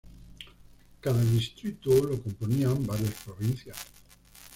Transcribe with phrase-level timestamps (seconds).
[0.99, 3.77] Cada distrito lo componían varias provincias.